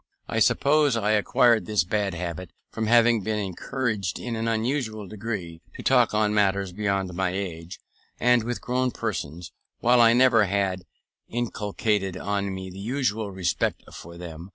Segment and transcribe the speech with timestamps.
[0.27, 5.61] I suppose I acquired this bad habit from having been encouraged in an unusual degree
[5.75, 7.79] to talk on matters beyond my age,
[8.19, 10.85] and with grown persons, while I never had
[11.29, 14.49] inculcated on me the usual respect for them.